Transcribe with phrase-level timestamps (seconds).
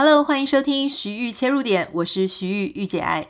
[0.00, 3.26] Hello，欢迎收听徐玉切入点，我是徐玉御姐爱。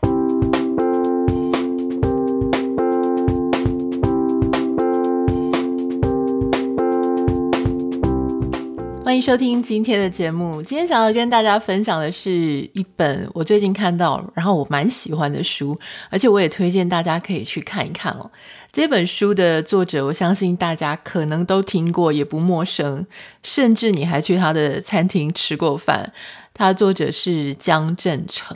[9.03, 10.61] 欢迎收听今天的节目。
[10.61, 12.31] 今天想要跟大家分享的是
[12.75, 15.75] 一本我最近看到，然后我蛮喜欢的书，
[16.11, 18.31] 而且我也推荐大家可以去看一看哦。
[18.71, 23.07] 这本书的作者，我相信大家可能都听过，也不陌生，
[23.43, 26.13] 甚至你还去他的餐厅吃过饭。
[26.59, 28.55] 他作者是江振成，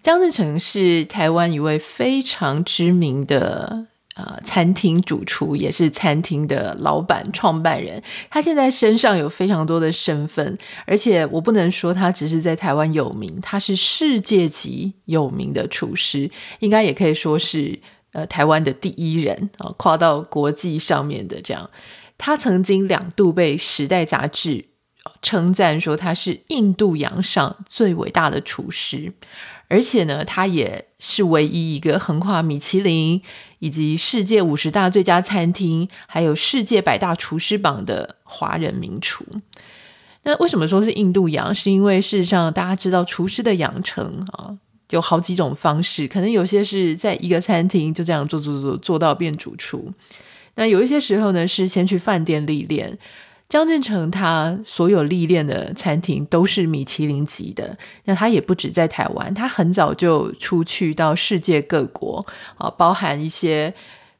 [0.00, 3.88] 江振成是台湾一位非常知名的。
[4.16, 8.00] 呃，餐厅主厨也是餐厅的老板、创办人。
[8.30, 17.76] 他现在身上有非常多的身份，而且我不能说他只是在台湾有名，他是世界级有名的厨师，应该也可以说是
[18.12, 21.68] 呃台湾的第一人啊，呃，跨到国际上面的这样。
[22.16, 24.64] 他曾经两度被《时代》杂志
[25.22, 29.12] 称赞说他是印度洋上最伟大的厨师。
[29.66, 33.20] 而且呢，他也是唯一一个横跨米其林
[33.60, 39.24] 以及世界五十大最佳餐厅，还有世界百大厨师榜的华人名厨。
[40.24, 41.52] 那为什么说是印度洋？
[41.52, 44.54] 是因为事实上大家知道，厨师的养成啊，
[44.90, 49.90] 有好几种方式，可能有些是在一个餐厅就这样做做做做到变主厨。
[50.56, 52.98] 那有一些时候呢，是先去饭店历练。
[53.48, 62.24] 江振成他所有历练的餐厅都是米其林级的，那他也不止在台湾，他很早就出去到世界各国
[62.56, 63.72] 啊，包含一些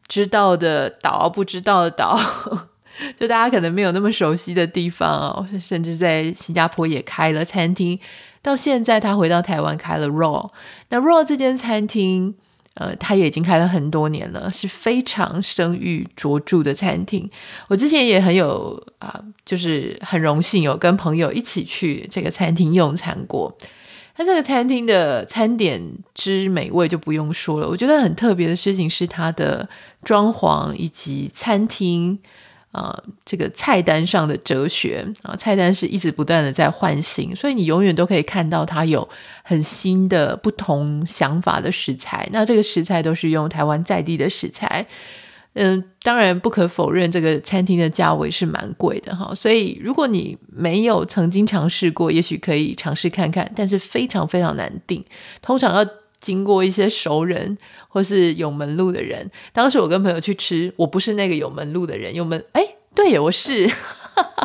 [0.06, 2.20] 知道的岛、不知道的岛，
[3.18, 7.98] 就大家可能没有那么熟悉的地方啊，甚至在新加坡也开了餐厅。
[8.40, 10.50] 到现在他回到台湾开了 Raw，
[10.90, 12.36] 那 Raw 这间餐厅。
[12.74, 17.30] 呃，他也已经开了很多年了，是非常声誉卓著的餐厅。
[17.68, 23.56] 我之前也很有啊、就是很荣幸有跟朋友一起去这个餐厅用餐过。
[24.16, 25.82] 那这个餐厅的餐点
[26.14, 29.68] 之美味就不用说了，我觉得很特别的事情是它的
[30.02, 32.18] 装潢以及餐厅。
[32.74, 39.08] 啊、呃，这个菜单上的哲学啊、菜单是一直不断的在换新，所以你永远都可以看到它有
[39.44, 42.28] 很新的、不同想法的食材。
[42.32, 44.84] 那这个食材都是用台湾在地的食材。
[45.54, 49.32] 嗯、当然不可否认，这个餐厅的价位是蛮贵的哈。
[49.34, 55.04] 所以如果你没有曾经尝试过，也许可以尝试看看，但是非常非常难订，
[55.40, 55.88] 通常要。
[56.24, 63.70] 经过一些熟人或是有门路的人，当时我跟朋友去吃，我不是那个有门路的人，有门哎，对，我是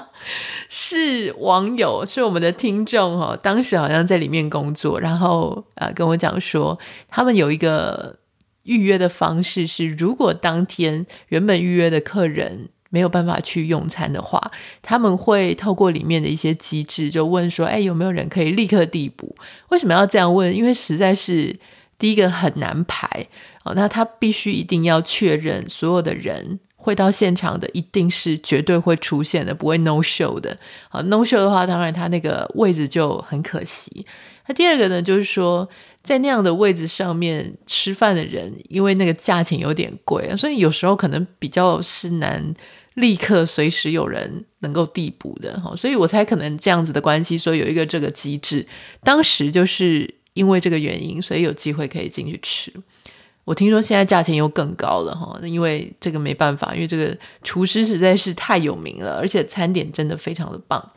[0.68, 3.40] 是网友，是我们的听众、哦。
[3.42, 8.20] 当时好像在里面工作，然后呃跟我讲说，他们有一个
[8.64, 14.52] 预约的方式是，如果当天原本预约的客人没有办法去用餐的话，
[14.82, 19.36] 他们会透过里面的一些机制，就问说，哎，有没有人可以立刻递补？
[19.70, 20.56] 为什么要这样问？
[20.56, 21.58] 因为实在是。
[22.00, 23.28] 第一个很难排
[23.66, 30.58] 哦，那他必须一定要确认所有的人会到现场的，一定是绝对会出现的，不会 no show 的。
[30.88, 34.06] 好，no show 的话，当然他那个位置就很可惜。
[34.48, 35.68] 那第二个呢，就是说
[36.04, 42.54] 在那样的位置上面吃饭的人，因为那个价钱有点贵，所以有时候可能比较是难
[42.96, 45.60] 立刻随时有人能够递补的。
[45.60, 48.66] 好，所以我猜可能这样子的关系，所以有一个这个机制，
[49.04, 50.16] 当时就是。
[50.34, 52.72] 因为这个原因，所以有机会可以进去吃。
[53.44, 60.92] 我听说现在价钱又更高了哈，因为这个没办法，因为这个厨师实在是太有名了，而且餐点真的非常的棒。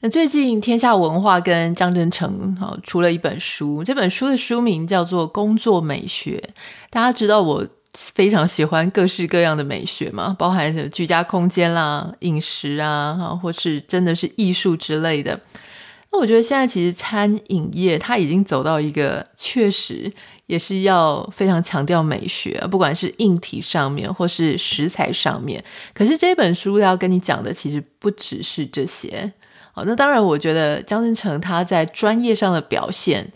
[0.00, 6.36] 那最近天下文化跟江振诚哈出了一本书，这本书的书名叫做《工作美学》。
[6.90, 15.40] 大家知道我非常喜欢各式各样的美学嘛，包含什么居家空间啦、饮食啊，或是真的是艺术之类的。
[16.12, 20.12] 那我觉得现在其实餐饮业它已经走到一个确实
[20.44, 25.64] 也是要非常强调美学，不管是硬体上面或是食材上面。
[25.94, 29.32] 可是这本书要跟你讲的其实不只是这些。
[29.76, 33.30] 好，那当然我觉得江振成他在专业上的表现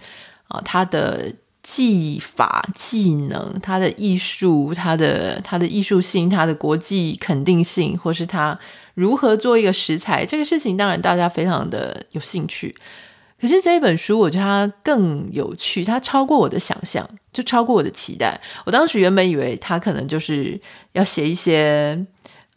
[0.48, 1.30] 啊，他的
[1.62, 8.58] 技法、技能、他的艺术、他的他的艺术性、他的国际肯定性，或是他。
[8.94, 12.74] 如何做一个食材这个事情，当然大家非常的有兴趣。
[13.40, 18.38] 可是这一本书，我觉得它更有趣，它超过我的想象，就超过我的期待。
[18.66, 20.60] 我当时原本以为他可能就是
[20.92, 22.04] 要写一些，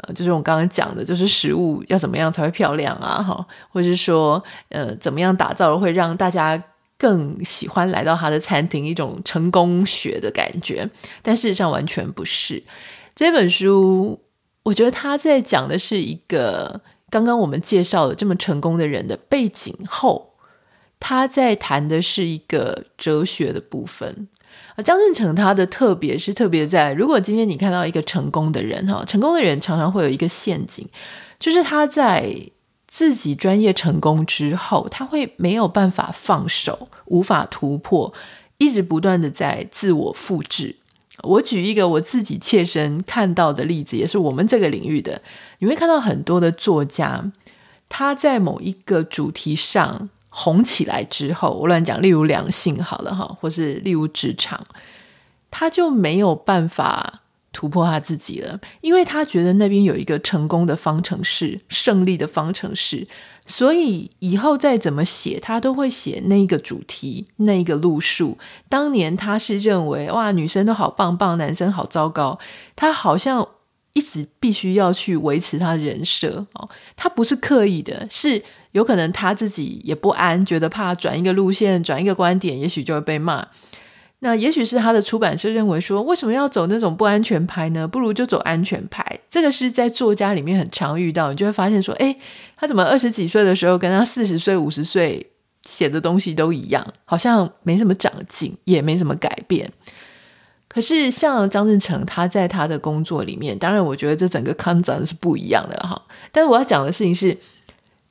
[0.03, 6.61] 呃，就是我刚刚讲的，就是食物要怎么样才会漂亮啊，哈，或者是说，呃，怎么样打造会让大家
[6.97, 10.89] 更喜欢来到他的餐厅，一种成功学的感觉。
[11.21, 12.63] 但事实上完全不是
[13.15, 14.19] 这本书。
[14.63, 16.79] 我觉得他在讲的是一个
[17.09, 20.35] 刚刚我们介绍的这么成功的人的背景后，
[21.01, 24.29] 他在谈的是一个哲学的部分。
[24.75, 30.87] 啊，张振成他的特别是特别在，如果今天你看到一个成功的人哈，成功的人常常会有一个陷阱，
[31.39, 32.35] 就是他在
[32.87, 38.11] 自己专业成功之后，他会没有办法放手，无法突破，
[38.57, 40.77] 一直不断的在自我复制。
[41.21, 45.21] 我举一个我自己切身看到的例子，也是我们这个领域的，
[45.59, 47.31] 你会看到很多的作家，
[47.87, 50.09] 他在某一个主题上。
[50.35, 54.65] 红起来之后，我乱讲，例如良性好了哈，或是例如职场，
[55.51, 57.21] 他就没有办法
[57.51, 63.07] 突破他自己了，因为他觉得那边有一个成功的方程式，胜利的方程式，
[63.45, 68.39] 所以以后再怎么写，他都会写那一个主题，那一个路数。
[68.67, 72.39] 当年他是认为哇，女生都好棒棒，男生好糟糕，
[72.75, 73.47] 他好像
[73.93, 78.43] 一直必须要去维持他的人设哦，他不是刻意的，是。
[78.73, 83.47] 有可能他自己也不安，觉得怕转一个路线、转一个观点，也许就会被骂。
[84.19, 87.85] 那也许是他的出版社认为说，为什么要走那种不安全牌呢？
[87.85, 89.19] 不如就走安全牌。
[89.29, 92.15] 这个是在作家里面很常遇到，你就会发现说，诶，
[92.55, 95.29] 他怎么二十几岁的时候跟他四十岁、五十岁
[95.65, 99.69] 写的东西都一样，好像没什么长进，也没什么改变。
[100.69, 106.01] 可是像张振成，他在他的工作里面，当然我觉得这整个康展是不一样的哈。
[106.31, 107.37] 但是我要讲的事情是。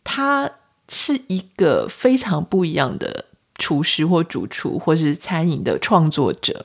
[0.04, 0.50] 他
[0.88, 3.24] 是一个非常不一样的
[3.56, 6.64] 厨师或主厨，或是餐饮的创作者。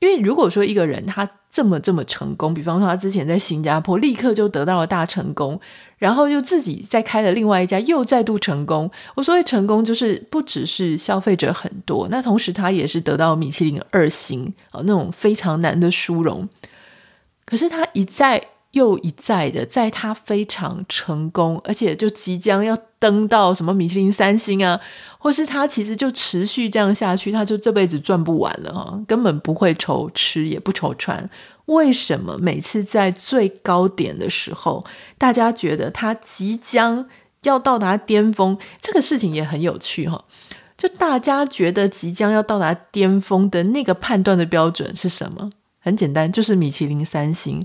[0.00, 5.58] 因为如果说一个人他这么这么成功，比方说他之前在新加坡立刻就得到了大成功，
[5.96, 8.90] 然后又自己再开了另外一家，又再度成功。
[9.14, 16.48] 我所谓成功，就是不只是消费者很多，那同时他也是得到米其林二星啊，那种非常难的殊荣。
[17.44, 18.48] 可是他一再。
[18.74, 24.78] 又一再的，在他非常成功，而且就即将要登到什么米其林三星啊，
[25.18, 31.28] 或是他其实就持续这样下去，他就这辈子赚不完了哈，根本不会愁吃也不愁穿。
[31.66, 34.84] 为什么每次在最高点的时候，
[35.16, 37.06] 大家觉得他即将
[37.42, 38.58] 要到达巅峰？
[38.80, 40.24] 这个事情也很有趣哈，
[40.76, 45.50] 就大家觉得即将要到达巅峰的那个判断的标准是什么？
[45.78, 47.64] 很简单，就是米其林三星。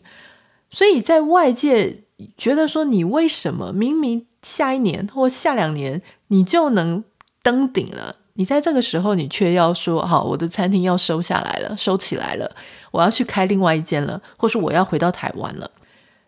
[0.71, 2.03] 所以在外界
[2.37, 7.03] 觉得说，你为什么明明下一年或下两年你就能
[7.41, 12.51] 登顶了，你在这个时候你却要说好，我的餐厅要收下来了，收起来了，
[12.91, 15.71] 我要去开另外一间了，或是我要回到台湾了。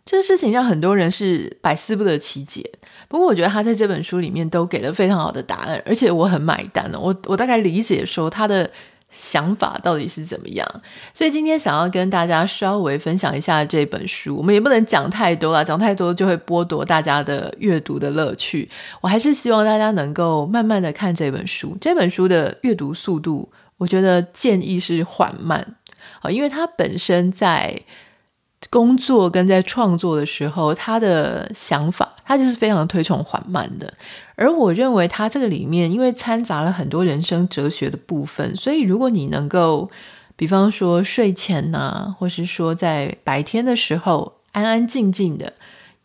[0.04, 2.68] 这个事情让很多人是百思不得其解。
[3.08, 7.00] 不过我觉得他在这本书里面都给了非常好的答案，而且我很买单了。
[7.00, 8.70] 我我大概理解说他的。
[9.12, 10.68] 想法到底是怎么样？
[11.13, 18.68] 所以今天想要跟大家稍微分享一下这本书，我们也不能讲太多了，讲太多就会剥夺大家的阅读的乐趣。
[19.02, 21.78] 我还是希望大家能够慢慢的看这本书。
[21.80, 25.75] 这本书的阅读速度，我觉得建议是缓慢
[26.22, 27.80] 啊，因为它本身在。
[28.69, 33.92] 工作跟在创作的时候，他的想法，他就是非常推崇缓慢的。
[34.42, 39.92] 而我认为它这个里面，因为掺杂了很多人生哲学的部分，所以如果你能够，
[40.36, 45.54] 比方说睡前呐，或是说在白天的时候，安安静静的，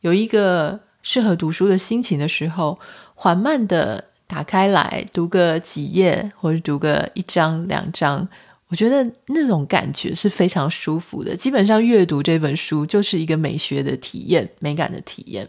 [0.02, 2.78] 有一个适合读书的心情的时候，
[3.14, 8.28] 缓慢的打开来读个几页，或者读个一章两章。
[8.68, 11.34] 我觉得那种感觉是非常舒服的。
[11.34, 15.48] 基本上阅读这本书就是一个美学的体验，美感的体验。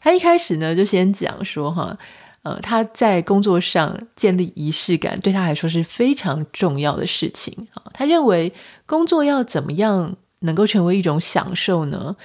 [0.00, 1.96] 他一开始呢就先讲说哈，
[2.42, 7.82] 呃，他在工作上建立仪式感，对他来说是非常重要的事情啊。
[7.92, 8.52] 他认为
[8.86, 12.16] 工作要怎么样能够成为一种享受呢？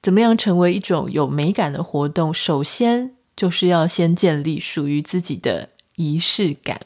[0.00, 2.32] 怎么样成为一种有美感的活动？
[2.32, 6.80] 首先就是要先建立属于自己的仪式感。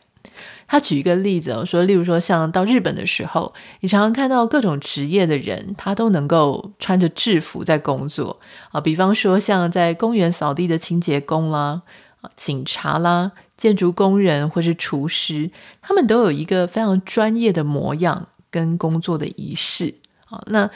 [0.71, 8.39] 他举一个例子，说，例如说，像到日本的时候，你常常看到各种职业的人，他都能够穿着制服在工作
[8.71, 8.79] 啊。
[8.79, 11.81] 比方说，像在公园扫地的清洁工啦，
[12.21, 19.95] 啊，警察啦，建筑工人或是厨师，他们都有一个非常专业的模样跟工作的仪式
[20.27, 20.43] 啊。
[20.49, 20.69] 那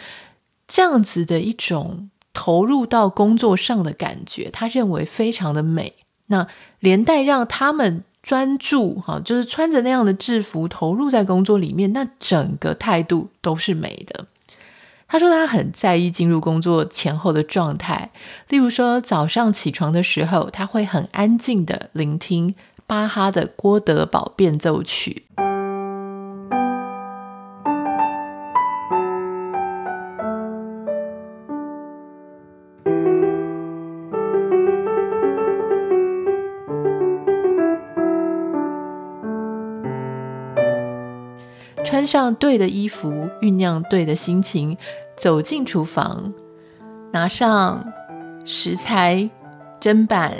[0.67, 5.97] 这样子的一种投入到工作上的感觉，他认为非常的美。
[6.29, 6.47] 那
[6.81, 8.05] 连带让他们。
[8.23, 14.27] 专注哈，就是穿着那样的制服投入在工作里面，那整个态度都是美的。
[15.09, 18.11] 他说他很在意进入工作前后的状态，
[18.49, 22.55] 例如说早上起床的时候，他会很安静的聆听
[22.87, 25.25] 巴哈的《郭德堡变奏曲》。
[42.03, 44.77] 穿上对的衣服，酝酿对的心情，
[45.17, 46.33] 走进厨房，
[47.13, 47.93] 拿上
[48.45, 49.31] 食材、
[49.81, 50.35] 砧板、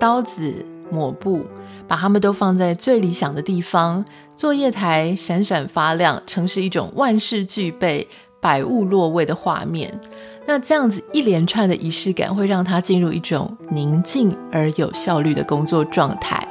[0.00, 0.52] 刀子、
[0.90, 1.46] 抹布，
[1.86, 4.04] 把它们都放在最理想的地方。
[4.34, 8.08] 作业台闪闪发亮，成是一种万事俱备、
[8.40, 9.96] 百物落位的画面。
[10.44, 16.44] 那这样子一连串的仪式感，会让他进入一种宁静而有效率的工作状态。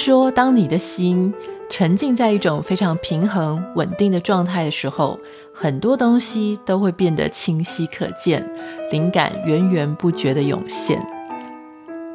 [0.00, 1.32] 说：“当你的心
[1.68, 5.20] 沉浸在一种非常平衡、稳定的状态的时候，
[5.52, 8.42] 很多东西都会变得清晰可见，
[8.90, 10.98] 灵感源源不绝地涌现。”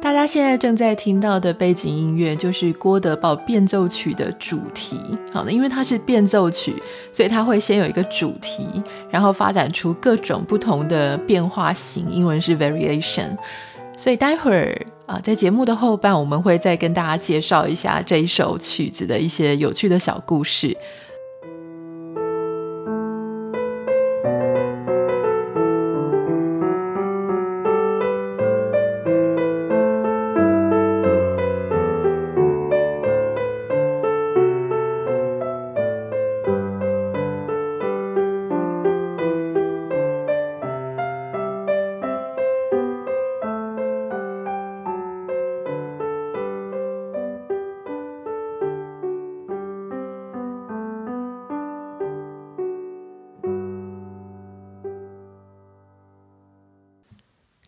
[0.02, 4.98] 大家现在正在听到的背景音乐就是郭德堡变奏曲的主题。
[5.32, 6.74] 好的，因为它是变奏曲，
[7.12, 8.66] 所以它会先有一个主题，
[9.08, 13.36] 然后发展出各种不同的变化型，英文是 variation。
[13.96, 20.76] 所以待会儿啊，在节目的后半，我们会再跟大家介绍一下这一首曲子的一些有趣的小故事。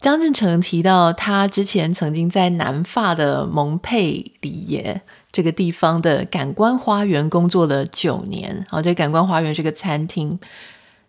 [0.08, 8.64] 张振成提到，他之前曾经在南法的蒙佩里耶这个地方的感官花园工作了九年。
[8.70, 10.40] 好，这感官花园是个餐厅。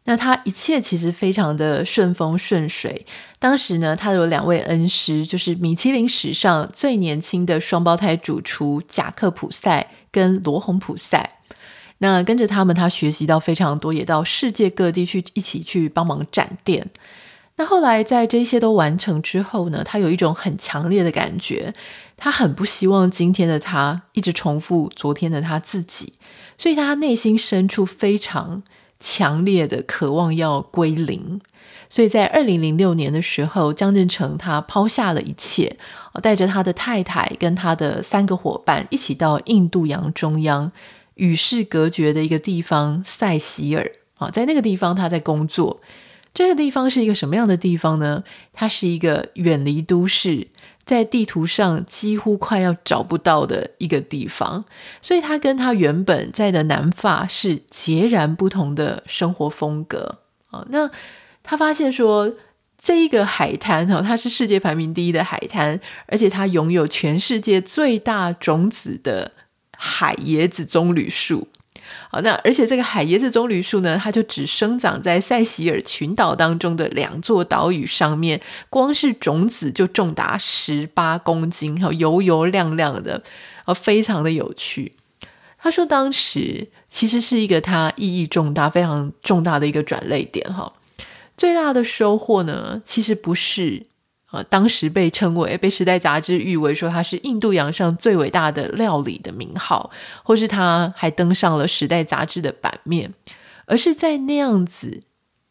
[0.04, 3.06] 那他一切其实非常的顺风顺水。
[3.40, 11.38] 当时呢，他有两位恩师，就是米其林史上最年轻的双胞胎主厨贾克普赛跟罗洪普赛。
[12.00, 16.86] 那跟着他们，他学习到非常多，也到世界各地去一起去帮忙展店。
[17.60, 21.74] 那后来在这些都完成之后呢，他有一种很强烈的感觉，
[22.16, 26.14] 他很不希望今天的他一直重复昨天的他自己，
[26.58, 28.64] 所以他内心深处非常
[28.98, 31.42] 强烈的渴望要归零。
[31.90, 35.76] 所以在二零零六年的时候，江振成他抛下了一切，
[36.24, 40.72] 带着他的太太跟他的三个伙伴一起到印度洋中央
[41.16, 45.82] 与世隔绝的一个地方塞西尔啊，在那个地方他在工作。
[46.34, 48.24] 这个地方是一个什么样的地方呢？
[48.54, 50.48] 它是一个远离都市，
[50.86, 54.64] 在地图上几乎快要找不到的一个地方，
[55.02, 60.20] 所以它跟他原本在的南法是截然不同的生活风格
[60.50, 60.66] 啊。
[60.70, 60.90] 那
[61.44, 62.32] 他发现说，
[62.78, 69.34] 这一个海滩哈，它是世界排名第一的海滩，而且它拥有全世界最大种子的
[69.76, 71.48] 海椰子棕榈树。
[72.12, 83.22] 好，那而且这个海椰子棕榈树呢，它就只生长在塞西尔群岛当中的两座岛屿上面，光是种子就重达十八公斤，哈，油油亮亮的，
[83.66, 84.94] 啊，非常的有趣。
[85.60, 90.74] 他说，当时其实是一个他意义重大、非常重大的一个转捩点，哈，
[91.38, 93.86] 最大的收获呢，其实不是。
[94.32, 99.90] 呃，当时被称为被《时代》杂志誉为说他是印度洋上最伟大的料理的名号，
[100.22, 103.12] 或是他还登上了《时代》杂志的版面，
[103.66, 105.02] 而是在那样子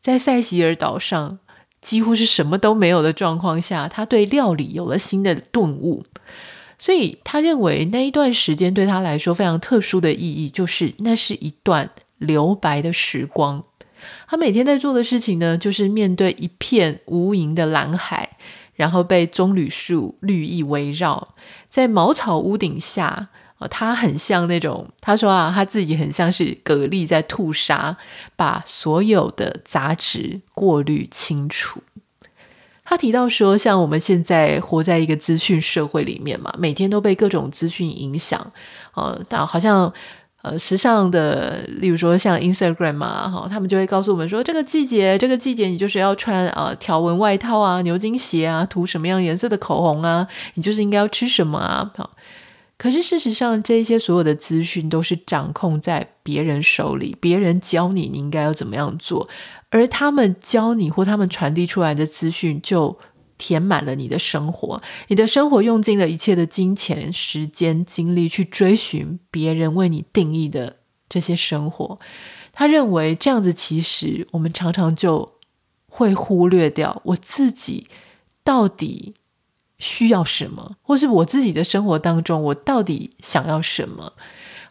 [0.01, 1.41] 在塞西尔岛上
[1.81, 6.05] 几乎是什么都没有的状况下，他对料理有了新的顿悟，
[6.79, 13.65] 所以他认为那一段时间对他来说非常特殊的意义，就是那是一段留白的时光。
[14.29, 18.28] 他每天在做的事情呢，就是面对一片无垠的蓝海。
[18.79, 21.35] 然后被棕榈树绿意围绕，
[21.69, 27.97] 在茅草屋顶下，哦，他很像那种，他说啊，他自己很像是蛤蜊在吐沙，
[28.37, 31.83] 把所有的杂质过滤清除。
[32.85, 38.53] 他提到说，像我们现在活在一个资讯社会里面嘛，每天都被各种资讯影响，
[38.95, 39.93] 哦，但好像。
[40.51, 52.11] 呃，时尚的，例如说像 Instagram 嘛，哈，他们就会告诉我们说，这个季节，这个季节你就是要穿啊条纹外套啊，牛津鞋啊，涂什么样颜色的口红啊，你就是应该要吃什么啊，好。
[52.77, 59.29] 可是事实上，这些所有的资讯都是掌控在别人手里，别人教你你应该要怎么样做，
[59.71, 62.97] 而他们教你或他们传递出来的资讯就
[63.39, 70.77] 填满了你的生活，你的生活用尽了一切的金钱、时间、精力去追寻别人为你定义的
[71.09, 71.99] 这些生活。
[72.53, 75.35] 他认为这样子，其实我们常常就
[75.87, 77.87] 会忽略掉我自己
[78.43, 79.15] 到底
[79.79, 84.13] 需要什么，或是我自己的生活当中我到底想要什么。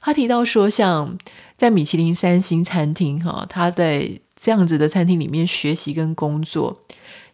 [0.01, 1.17] 他提到说，像
[1.57, 6.83] 在米其林三星餐厅，哈，他在这样子的餐厅里面学习跟工作。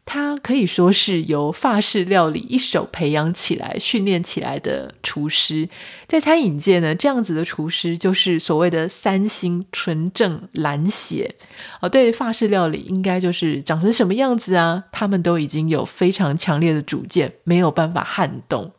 [0.06, 5.70] 他可以说是由法式料理一手培养起来、训练起来的厨师。
[6.08, 11.34] 在餐饮界呢，这样子的厨师就是所谓的三星纯正蓝血。
[11.80, 14.84] 哦，对于法式料理，应该就是长成什么样子啊？
[14.92, 18.74] 他们都已经有非常强烈的主见，没有办法撼动。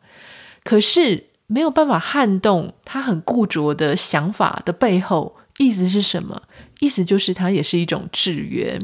[0.63, 6.43] 可是没有办法撼动他很固着的想法的背后，意思是什么？
[6.79, 8.79] 意思就是它也是一种制约。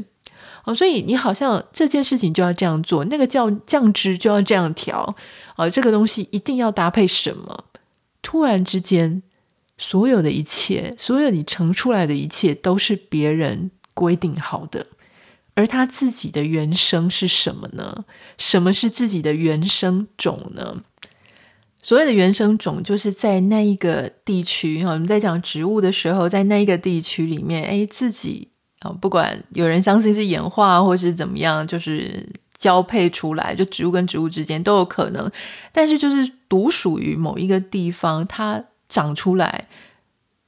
[0.64, 5.16] 哦，所以你好像这件事情就要这样做，那个叫酱汁就要这样调，
[5.56, 7.64] 呃，这个东西一定要搭配什么？
[8.22, 9.24] 突然之间，
[9.76, 14.86] 所有的一切，所有你盛出来的一切，都是别人规定好的，
[15.54, 18.04] 而他自己的原生是什么呢？
[18.38, 20.84] 什么是自己的原生种呢？
[21.82, 28.51] 所谓的原生种，就是在那一个地区，哈，我们在讲植物的时候，在那一个地区里面，哎，自己。
[29.00, 35.30] 不管有人相信是演化，或是怎么样，就是交配出来，就植物跟植物之间都有可能。
[35.72, 39.66] 但是就是独属于某一个地方，它长出来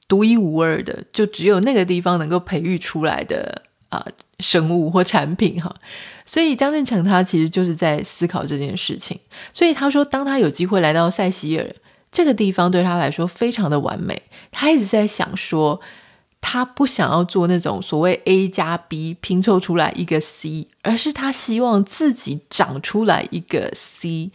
[0.07, 4.05] 独一无二的，就只有那个地方能够培育出来的啊、
[4.39, 5.73] 生物或产品哈。
[6.25, 9.19] 所以张振成他其实就是在思考这件事情。
[9.53, 11.75] 所以他说，当他有机会来到塞西尔
[12.11, 14.21] 这个地方，对他来说非常的完美。
[14.51, 15.79] 他一直在想说。
[16.47, 24.29] 他不想要做那种所谓 A 加 B 拼凑出来一个 C，而是他希望自己长出来一个 C。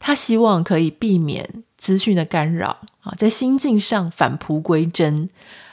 [0.00, 5.30] 他希望可以避免资讯的干扰啊，在心境上返璞归真，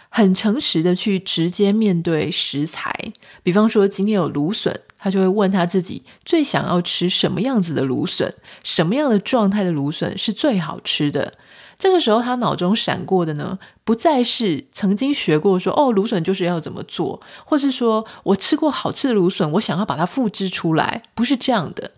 [0.09, 2.93] 很诚实的去直接面对食材。
[3.41, 8.31] 比方说，今天有芦笋，他就会问他自己最想要吃什么样子的芦笋，
[8.63, 11.33] 什么样的状态的芦笋是最好吃的。
[11.79, 21.91] 这个时候，他脑中闪过的呢，不再是曾经学过说哦，芦笋就是要怎么做，或是说我吃过好吃的芦笋，我想要把它复制出来，不是这样的。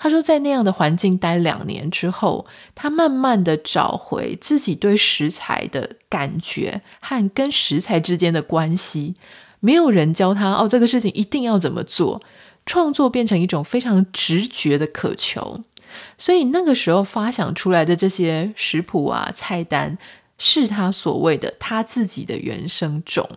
[0.00, 9.14] 他说，在那样的环境待两年之后，他慢慢的找回自己对食材的感觉和跟食材之间的关系。
[9.60, 12.22] 没有人教他哦，这个事情一定要怎么做，
[12.64, 15.64] 创作变成一种非常直觉的渴求。
[16.16, 19.96] 所以那个时候发想出来的这些食谱啊、菜单，
[20.38, 23.28] 是他所谓的他自己的原生种，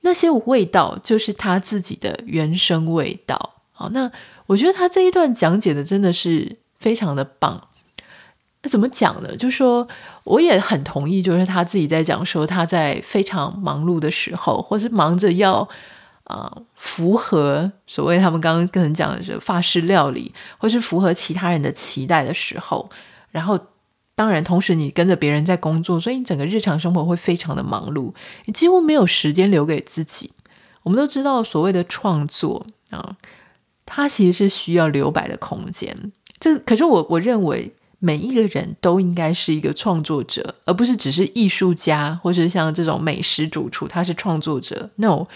[0.00, 3.54] 那些味道就是他自己的原生味道。
[3.72, 4.10] 好，那
[4.46, 7.68] 我觉得他这一段讲解的真的是非常的棒。
[8.62, 9.36] 那怎么讲呢？
[9.36, 9.86] 就说
[10.24, 15.68] 我也很同意，就是他自己在讲说他在非常忙碌的时候，或是忙着要。
[16.26, 22.90] 啊、符合所谓他们刚刚跟人讲的是法式料理，或是符合其他人的期待的时候，
[23.30, 23.56] 然后
[24.16, 28.12] 当然同时你跟着别人在工作，所以你整个日常生活会非常的忙碌，
[28.46, 30.32] 你几乎没有时间留给自己。
[30.82, 33.16] 我们都知道所谓的创作啊、
[33.84, 36.12] 它其实是需要留白的空间。
[36.40, 44.90] 这可是我我认为每一个人都应该是一个创作者，而不是只是艺术家，或者像这种美食主厨，他是创作者。
[44.96, 45.26] No。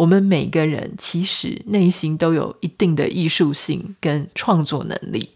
[0.00, 5.28] 我们每个人其实内心都有一定的艺术性跟创作能力，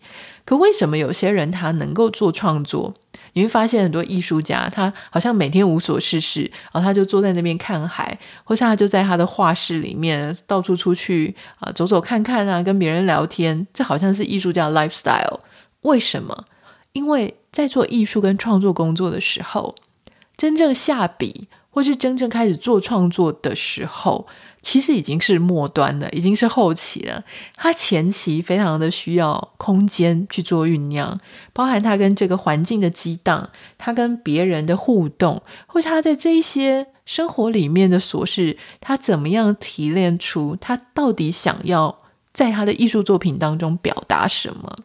[0.46, 2.94] 可为什么有些人他能够做创作？
[3.34, 15.40] 你会发现很多艺术家，他好像每天无所事事，然后他就坐在那边看海，或是他就在他的画室里面到处出去啊走走看看啊，跟别人聊天，这好像是艺术家的 lifestyle。
[15.82, 16.46] 为什么？
[16.94, 19.74] 因为在做艺术跟创作工作的时候，
[20.38, 24.24] 真正下笔或是真正开始做创作的时候。
[24.62, 27.22] 其实已经是末端了，已经是后期了。
[27.54, 31.20] 他前期非常的需要空间去做酝酿，
[31.52, 41.98] 包含他跟这个环境的激荡，他跟别人的互动，或是他在这一些生活里面的琐事，他怎么样提炼出他到底想要
[42.32, 44.78] 在他的艺术作品当中表达什么？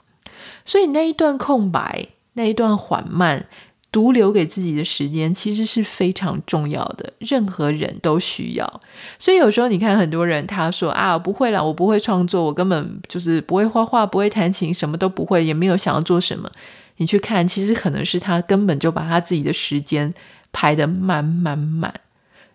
[0.66, 3.48] 所以那一段空白，那一段缓慢。
[3.92, 8.82] 独留给自己的时间其实是非常重要的，任何人都需要。
[9.18, 16.52] 所以有时候你看很多人，他说啊，不会啦，我不会创作，我根本就是不会画画，不会弹琴，什么都不会，也没有想要做什么。
[16.98, 20.14] 你去看，其实可能是他根本就把他自己的时间
[20.52, 21.94] 排得满满满。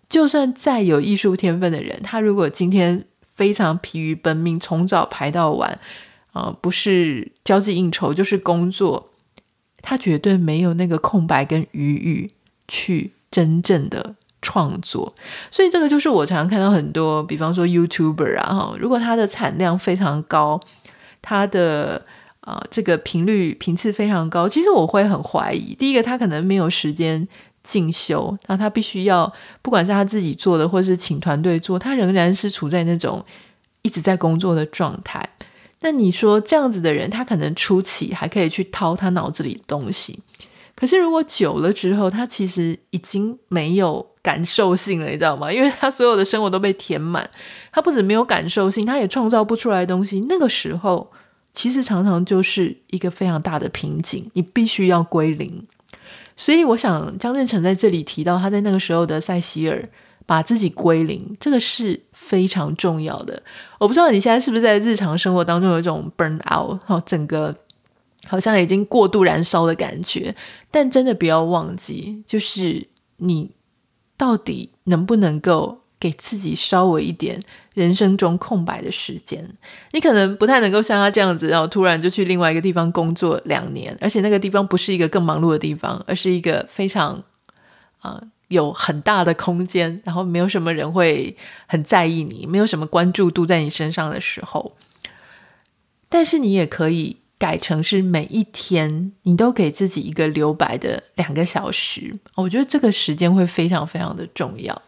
[0.07, 5.79] 就算再有艺术天分的人，他如果今天非常疲于奔命，从早排到晚。
[6.31, 9.09] 啊、不是交际应酬，就是工作，
[9.85, 12.31] 他绝对没有那个空白跟余裕
[12.67, 15.13] 去真正的创作。
[15.51, 20.59] 所以这个就是我常常看到很多，比方说 YouTuber 啊，哈，如果他的产量非常高，
[21.21, 22.03] 他的
[22.41, 25.75] 啊、这个频率频次非常高，其实我会很怀疑。
[25.75, 27.27] 第一个，他可能没有时间
[27.63, 29.31] 进修，那他必须要，
[29.63, 33.23] 不管是他自己做的，或是请团队做，他仍然是处在那种
[33.81, 35.27] 一直在工作的状态。
[35.85, 40.19] 那你说这样子的人，他可能初期还可以去掏他脑子里的东西，
[40.75, 45.53] 可是如果久了之后，他其实已经没有感受性了，你知道吗？
[45.53, 47.29] 因为他所有的生活都被填满，
[47.71, 50.25] 他不止没有感受性，他也创造不出来东西。
[50.27, 51.11] 那个时候，
[51.53, 55.67] 其实常常就是一个非常大的瓶颈，你必须要归零。
[56.35, 59.87] 所以，我想江振成在这里提到他在那个时候的塞西尔。
[60.25, 63.41] 把自己归零，这个是非常重要的。
[63.77, 67.55] 我不知道你现在是不是在日常生活当中有一种 burn out，好，整个
[68.27, 70.35] 好像已经过度燃烧的感觉。
[70.71, 73.51] 但真的不要忘记，就是你
[74.17, 77.41] 到底能不能够给自己稍微一点
[77.75, 79.47] 人生中空白的时间？
[79.91, 87.23] 你可能不太能够像他这样子，然后突然就去另外一个地方工作两年，而且那个地方不是一个更忙碌的地方，而是一个非常
[87.99, 88.21] 啊。
[88.49, 94.75] 有很大的空间，然后没有什么人会很在意你，没有什么关注度在你身上的时候，
[96.07, 104.81] 但是你也可以改成是每一天你都给自己一个留白的两个小时，我觉得这个时间会非常非常的重要。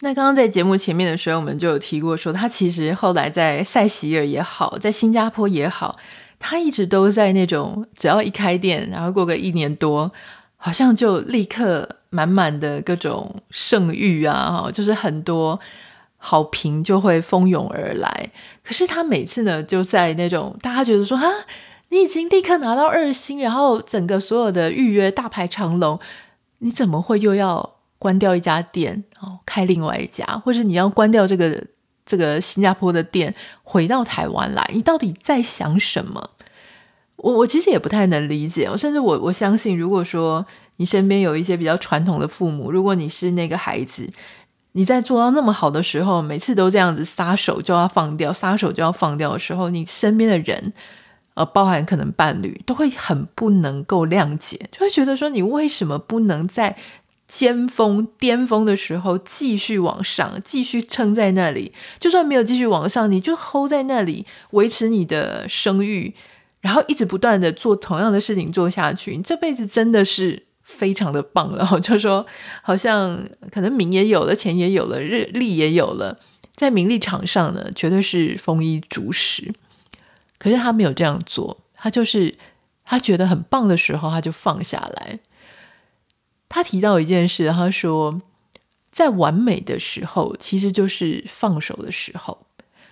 [0.00, 5.98] 那刚刚在节目前面的时候，我们就有提过说，他其实后来在塞西尔也好，在新加坡也好，
[6.38, 10.12] 他一直都在那种只要一开店，然后过个一年多。
[10.56, 15.58] 好像就立刻满满的各种盛誉啊，就是很多
[16.16, 18.30] 好评就会蜂拥而来。
[18.64, 21.24] 可是他每次呢，就在那种大家觉得说啊，
[21.90, 26.00] 你已经立刻拿到二星，然后整个所有的预约大排长龙，
[26.58, 31.62] 你怎么会又要关掉一家店，哦，开另外一家，或者你要关掉这个
[32.04, 34.68] 这个新加坡的店，回到台湾来？
[34.72, 36.30] 你到底在想什么？
[37.16, 40.44] 我我其实也不太能理解，甚至我我相信，如果说
[40.76, 44.08] 你身边有一些比较传统的父母，如果你是那个孩子，
[44.72, 50.72] 你在做到那么好的时候，每次都这样子撒手就要放掉，撒手就要放掉的时候，你身边的人，
[51.32, 56.76] 呃，包含可能伴侣，都会很不能够谅解，就会觉得说你为什么不能在
[57.26, 66.12] 尖峰巅峰的时候继续往上，继续撑在那里，就算没有继续往上，你就 hold 在那里，维持你的声誉。
[66.60, 71.64] 然后一直不断的做同样的事情做下去，你这辈子真的是非常的棒了。
[71.80, 72.26] 就说
[72.62, 76.18] 好像可能名也有了，钱也有了，日利也有了，
[76.56, 79.54] 在名利场上呢，绝对是丰衣足食。
[80.38, 82.36] 可是他没有这样做，他就是
[82.84, 85.20] 他觉得很棒的时候，他就放下来。
[86.48, 88.20] 他提到一件事，他说，
[88.90, 92.46] 在完美的时候，其实就是放手的时候。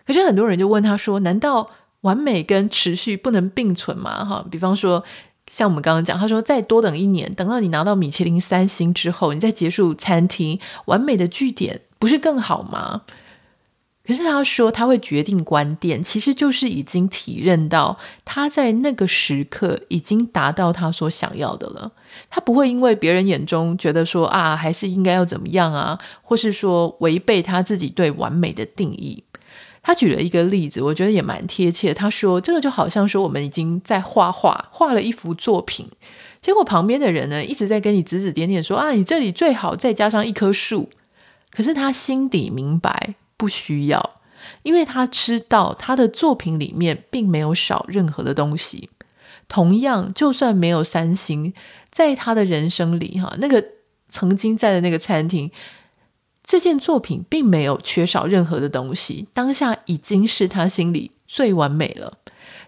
[0.07, 1.71] 可是很多人就问他说，难道？
[2.05, 4.25] 完美跟持续不能并存嘛？
[4.25, 5.03] 哈，比方说，
[5.51, 13.03] 像我们刚刚讲，他说再多等一年，等到你拿到米其林三星之后，你再结束餐厅完美的据点，不是更好吗？
[14.07, 21.91] 可是他说他会决定关店，其实就是已经体认到他在那个时刻已经达到他所想要的了。
[22.29, 29.25] 他不会因为别人眼中觉得说啊，还是应该要怎么样啊，或是说违背他自己对完美的定义。
[29.87, 31.93] 他举了一个例子，我觉得也蛮贴切。
[31.93, 35.87] 他说：“这个就好像说，我们已经在画画，画了一幅作品，
[36.41, 40.89] 结果旁边的人呢一直在跟你指指点点，说啊，你这里最好再加上一棵树。
[41.51, 44.15] 可是他心底明白，不需要，
[44.63, 48.89] 因为他知道他的作品里面并没有少任何的东西。
[49.49, 51.53] 同样，就算没有三星，
[51.91, 53.63] 在他的人生里，哈，那个
[54.09, 55.51] 曾经在的那个餐厅。”
[56.47, 62.19] 这件作品并没有缺少任何的东西，当下已经是他心里最完美了。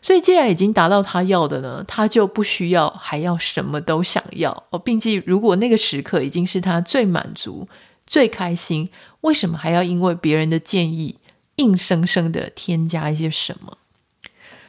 [0.00, 4.78] 所以，既然已经达到他要的呢，他就不需要还要什么都想要哦。
[4.78, 7.68] 并且，如果那个时刻已经是他最满足、
[8.06, 8.88] 最开心，
[9.20, 11.18] 为什么还要因为别人的建议，
[11.56, 13.76] 硬生生的添加一些什么？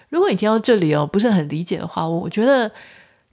[0.09, 2.69] 如果你听到这里哦，不是很理解的话，我觉得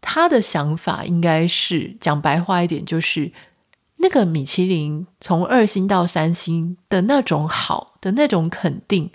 [0.00, 3.32] 他的想法应该是讲白话一点，就是。
[4.04, 9.10] 那个米其林从二星到三星的那种好的那种肯定，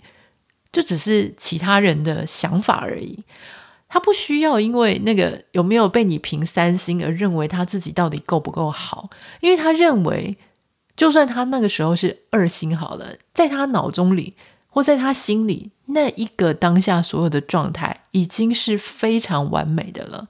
[0.71, 3.23] 就只是其他人的想法而已。
[3.87, 9.07] 他不需要因为那个有没有被你评三星而认为他自己到底够不够好，
[9.41, 10.35] 因为他认为，
[10.95, 14.33] 就算他那个时候是二星好了，在他脑中里
[14.69, 20.27] 或在他心里那一个当下所有的状态，已经是非常完美的了。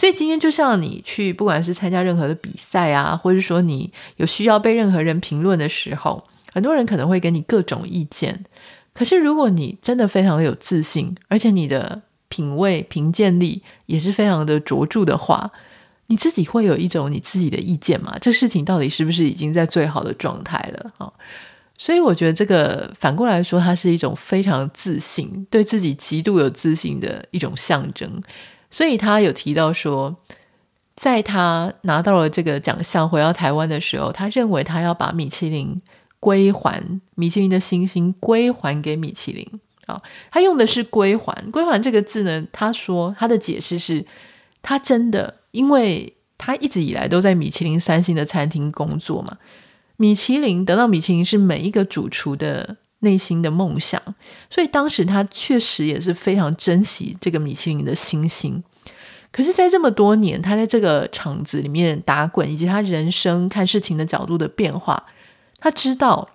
[0.00, 8.46] 所以今天就像你去，不管是参加任何的比赛啊，或者说你有需要被任何人评论的时候，很多人可能会给你各种意见。
[8.94, 15.50] 可是如果你真的非常的有自信，而且你的品味、评鉴力也是非常的卓著的话，
[16.06, 18.16] 你自己会有一种你自己的意见嘛？
[18.22, 20.90] 这事情到底是不是已经在最好的状态了？
[20.96, 21.12] 哈，
[21.76, 28.10] 所以我觉得这个反过来说，它是一种非常自信、对自己极度有自信的一种象征。
[28.70, 30.16] 所以他有提到说，
[30.96, 35.80] 在他拿到了这个奖项回到台湾的时候，他认为他要把米其林
[36.18, 36.82] 归还
[37.14, 39.60] 米其林的星星归还给米其林。
[39.86, 44.06] 啊，他用的是“归还”，“归还”这个字呢，他说他的解释是，
[44.62, 49.38] 他真的，因为他一直以来都在米其林三星的餐厅工作嘛，
[49.96, 54.02] 米其林得到米其林是每一个主厨的内心的梦想，
[54.48, 58.62] 所以当时他确实也是非常珍惜这个米其林的星星。
[59.32, 65.06] 可是，在这么多年，他在这个场子里面打滚，以及他人生看事情的角度的变化，
[65.60, 66.28] 他知道，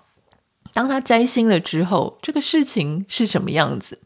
[0.73, 3.99] 当他摘星了之后，这个事情是什么样子。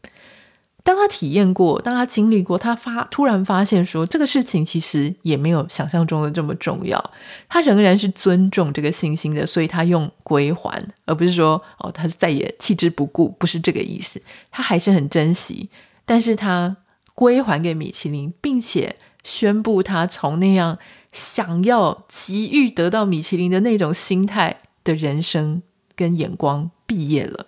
[0.82, 7.02] 当他体验过，当他经历过，他发突然发现说，这个事情其实也没有想象中的这么重要。
[7.48, 14.20] 他仍然是尊重这个信心的，所以他用归还，而不是说哦，他再也弃之不顾，不是这个意思。
[14.50, 15.68] 他还是很珍惜，
[16.06, 16.76] 但是他
[17.14, 20.78] 归还给米其林，并且宣布他从那样
[21.12, 25.62] 想要急于得到米其林的那种心态的人生
[25.94, 27.46] 跟眼光毕业了。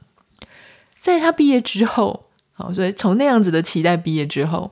[0.98, 2.26] 在他毕业之后。
[2.74, 4.70] 所以从那样子的期待毕业之后，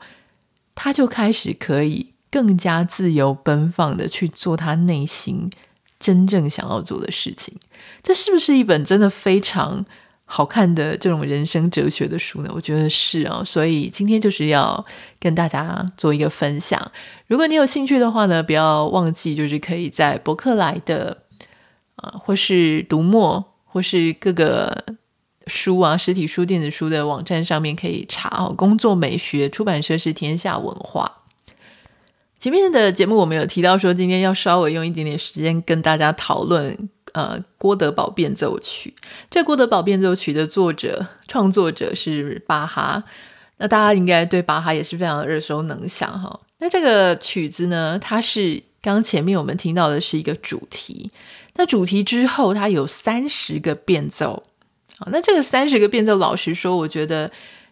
[0.74, 5.50] 他就开始可以更加自由奔放的去做他内心
[5.98, 7.54] 真正想要做的事情。
[8.02, 9.84] 这是不是一本真的非常
[10.26, 12.50] 好看的这种人生哲学的书呢？
[12.54, 14.84] 我觉得是啊，所以今天就是要
[15.18, 16.92] 跟大家做一个分享。
[17.26, 21.24] 如果你有兴趣的话呢，不要忘记就是可以在博客来的
[21.96, 24.84] 啊，或是读墨，或是各个。
[25.50, 28.54] 书啊，实体书、电子书的网站上面可以查哦。
[28.56, 31.12] 工作美学出版社是天下文化。
[32.38, 38.94] 前面的节目我们有提到说，今天要稍微用一点点时间跟大家讨论呃《郭德堡变奏曲》。
[39.28, 43.04] 这《郭德堡变奏曲》的作者、创作者是巴哈。
[43.58, 46.40] 那大家应该对巴哈也是非常耳熟能详哈。
[46.60, 51.10] 那这个曲子呢，它是刚前面我们听到的是一个主题。
[51.56, 54.44] 那主题之后，它有三十个变奏。
[55.06, 57.30] 那这个三十个变奏，老实说，我觉得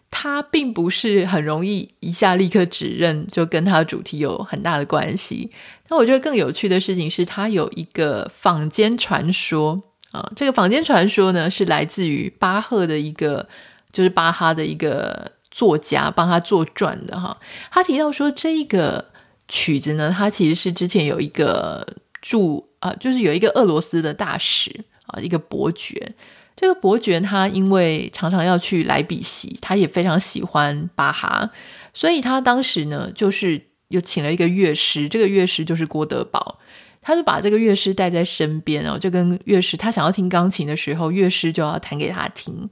[0.09, 5.51] 它并不是很容易一下立刻指认，就跟它的主题有很大的关系。
[5.89, 13.47] 那我觉得更有趣的事情是，它有一个坊间传说啊，这个坊间传说呢是来自于巴赫的一个，
[13.91, 17.37] 就是巴哈的一个作家帮他作传的哈。
[17.71, 19.05] 他提到说，这一个
[19.47, 21.87] 曲子呢，它其实是之前有一个
[22.21, 26.13] 驻啊，就是有一个俄罗斯的大使啊，一个伯爵。
[26.59, 31.49] 这个伯爵他因为常常要去莱比锡，他也非常喜欢巴哈，
[31.93, 36.59] 所以他当时呢就是又请了一个乐师，这个乐师就是郭德宝，
[37.01, 42.69] 他就把这个乐师带在身边，然后就跟乐师他想要听钢琴的时候，乐师就要弹给他听。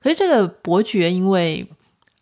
[0.00, 1.68] 可是这个伯爵因为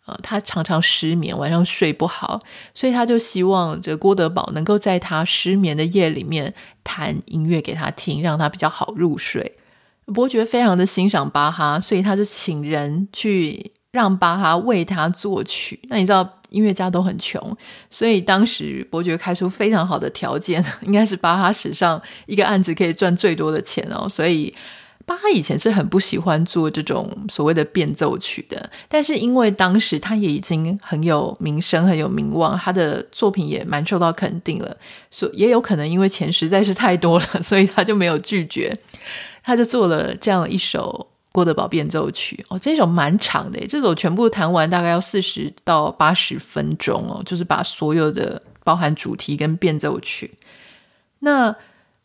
[0.07, 2.41] 呃他常常失眠，晚上睡不好，
[2.73, 9.55] 所以他就希望这郭德宝能够在他失眠的夜里面弹音乐给他听，让他比较好入睡。
[10.13, 15.79] 伯爵非常的欣赏巴哈，所以他就请人去让巴哈为他作曲。
[15.89, 17.41] 那你知道音乐家都很穷，
[17.89, 24.07] 所以当时伯爵开出非常好的条件， 应该是巴哈史上一个案子可以赚最多的钱哦。
[24.07, 24.53] 所以
[25.07, 34.77] 巴哈以前是很不喜欢做这种所谓的变奏曲的，但是因为当时他也已经很有名声、很有名望，他的作品也蛮受到肯定了，
[35.09, 38.75] 所也有可能因为钱实在是太多了，所以他就没有拒绝。
[39.45, 50.31] 他就做了这样一首《郭德堡变奏曲》哦，这首蛮长的，这首全部弹完大概要四十到八十分钟哦，就是把所有的包含主题跟变奏曲。
[51.19, 51.55] 那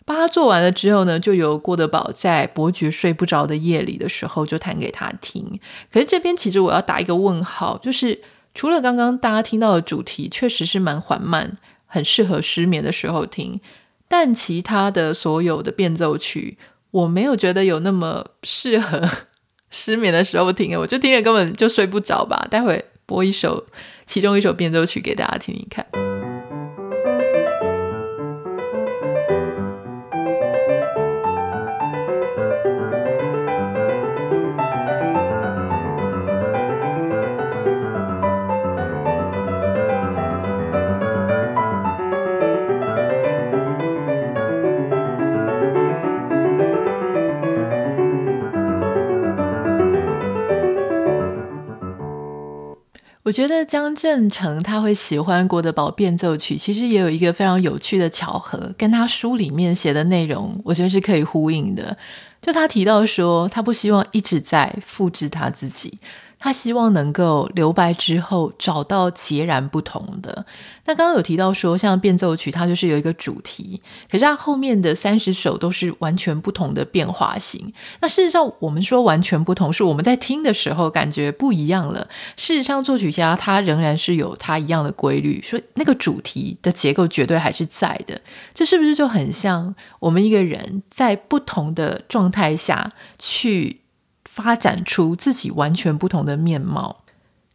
[0.04, 5.58] 把他做完了之后呢，就由郭德堡在伯爵睡不着的夜里的时候就弹给他听。
[5.90, 8.20] 可是这边其实我要打一个问号，就是
[8.54, 13.60] 除了刚刚大家听到的主题确实是蛮缓慢，很适合失眠的时候听，
[14.08, 16.58] 但其他的所有的变奏曲。
[16.90, 19.08] 我没有觉得有那么适合
[19.70, 22.46] 失眠的时候听，我就听着根本就睡不着吧。
[22.50, 23.64] 待会播一首
[24.06, 26.09] 其中一首变奏曲给大家听听看。
[53.30, 61.96] 我觉得江振成他会喜欢郭德宝变奏曲，其实也有一个非常有趣的巧合，跟他书里面写的内容，我觉得是可以呼应的。
[62.42, 65.96] 就他提到说，他不希望一直在复制他自己。
[66.40, 70.46] 他希望能够留白之后找到截然不同的。
[70.86, 77.72] 那刚刚有提到说，像变奏曲，它就是有一个主题，可是它后面的三十首都是完全不同的变化型。
[78.00, 82.08] 那事实上，我们说完全不同，是我们在听的时候感觉不一样了。
[82.36, 88.18] 事实上，作曲家他仍然是有他一样的规律，所以那个主题的结构绝对还是在的。
[88.54, 93.82] 这是不是就很像我们一个人在不同的状态下去？
[94.30, 97.02] 发展出自己完全不同的面貌，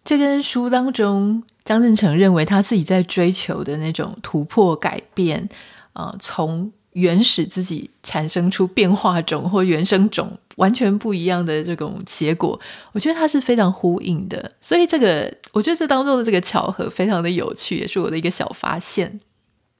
[0.03, 5.47] 这跟书当中张振成认为他自己在追求的那种突破、改变，
[5.93, 12.59] 啊、从原始自己产生出变化种或原生种完全不一样的这种结果，
[12.91, 14.51] 我觉得他是非常呼应的。
[14.59, 19.21] 所以这个，我觉得这当中的这个巧合非常的有趣，也是我的一个小发现。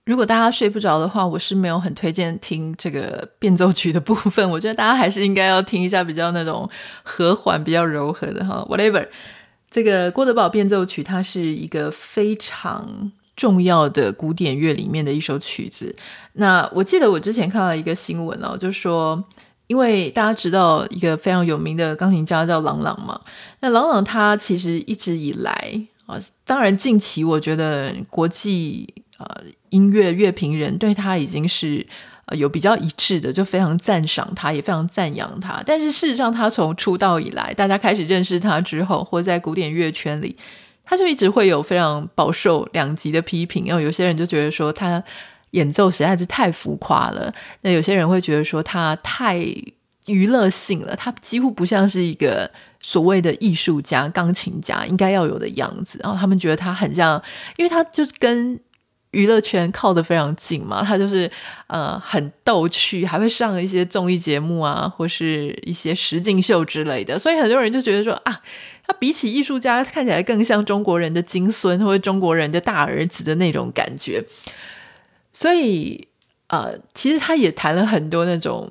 [0.06, 4.48] 如果大家睡不着的话，我是没有很推荐听这个变奏曲的部分。
[4.48, 6.70] 我觉得大家还是应该要听一下比较那种
[7.02, 8.63] 和缓、比较柔和的哈。
[8.70, 9.08] Whatever，
[9.72, 15.96] 这个郭德堡变奏曲，它是一个非常重要的古典乐里面的一首曲子。
[16.34, 19.24] 那我记得我之前看到一个新闻哦，就是说，
[19.65, 23.20] 因为大家知道一个非常有名的钢琴家叫郎朗嘛，
[23.62, 28.88] 那郎朗他其实一直以来啊，当然近期我觉得国际。
[29.17, 31.86] 呃，音乐乐评人对他已经是
[32.25, 35.63] 呃有比较一致的，就非常赞赏他，也非常赞扬他。
[35.65, 40.36] 但是事实上，他从出道以来，大家开始认识他之后，或在古典乐圈里，
[40.84, 43.65] 他就一直会有非常饱受两极的批评。
[43.65, 45.01] 然后有些人就觉得说他
[45.51, 49.38] 演奏实在是太浮夸了，那有些人会觉得说他太
[50.08, 52.51] 娱乐性了，他几乎不像是一个
[52.82, 55.97] 所谓的艺术家、钢琴家应该要有的样子。
[56.04, 57.21] 然后他们觉得他很像，
[57.56, 58.60] 因为他就跟
[59.15, 61.32] 娱乐圈靠得非常近嘛，他就是
[61.67, 68.41] 呃很逗趣，还会上一些综艺节目啊，或是一些实境秀之类的，所以很多人就觉得说啊，
[68.86, 74.23] 他比起艺术家看起来更像中国人的金孙或者中国人的大儿子的那种感觉，
[75.32, 76.08] 所以
[76.47, 78.69] 呃，其实他也谈了很多那种。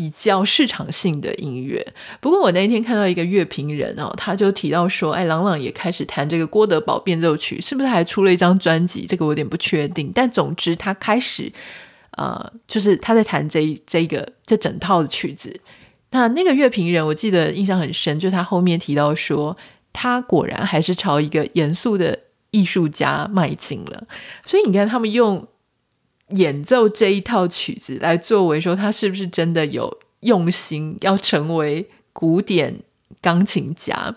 [0.00, 1.86] 比较市场性的音乐，
[2.20, 9.04] 不过我那一天看到一个乐评人哦，他就提到说，哎，郎朗也开始弹这个郭德堡变奏曲，是不是还出了一张专辑？
[9.06, 10.10] 这个我有点不确定。
[10.14, 11.52] 但总之，他开始，
[12.12, 15.54] 呃，就是他在弹这这个这整套的曲子。
[16.12, 19.54] 那那个乐评人，我记得印象很深，就是他后面提到说，
[19.92, 22.18] 他果然还是朝一个严肃的
[22.52, 24.02] 艺术家迈进了。
[24.46, 25.46] 所以你看，他们用。
[26.32, 32.80] 演奏这一套曲子来作为说，他是不是真的有用心要成为古典
[33.20, 34.14] 钢琴家？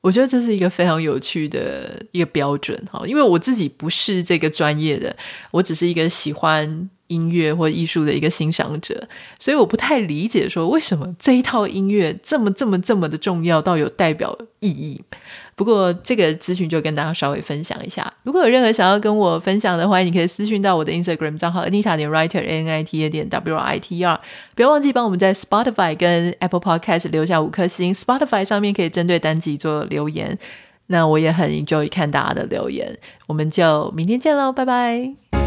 [0.00, 5.14] 我觉得这是一个非常有趣的一个标准哈，因为我自己不是这个专业的，
[5.50, 9.06] 我只是一个喜欢音乐或艺术的一个欣赏者，
[9.38, 15.00] 所以我不太理解说为什么这一套音乐这么这么这么的重要到有代表意义。
[15.56, 18.10] 不过这个资讯就跟大家稍微分享一下。
[18.22, 24.02] 如果有任何想要跟我分享的话，你可以私讯到我的 Instagram 账号 Anita 点 Writer A N I T A 点 W R I T
[24.02, 24.18] R。
[24.54, 27.92] 不要忘记帮我们在 Spotify 跟 Apple Podcast 留下五颗星。
[27.92, 30.38] Spotify 上面可以针对单集做留言，
[30.86, 32.98] 那我也很 enjoy 看大家的留言。
[33.26, 35.39] 我们就明天见喽，拜拜。